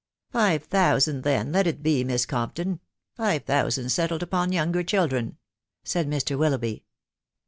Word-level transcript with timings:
"Five 0.31 0.63
thousand, 0.63 1.21
then, 1.21 1.51
let 1.51 1.67
it 1.67 1.83
be, 1.83 2.03
Miss 2.03 2.25
Compton; 2.25 2.79
five 3.13 3.45
thou 3.45 3.69
sand 3.69 3.91
settled 3.91 4.23
upon 4.23 4.51
younger 4.51 4.83
daMtetv" 4.83 5.35
said 5.83 6.09
Mr. 6.09 6.35
Willoughby. 6.39 6.85